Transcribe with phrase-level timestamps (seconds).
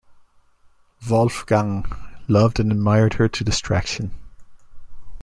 [1.07, 1.85] Wolfgang
[2.27, 4.09] loved and admired her to distraction.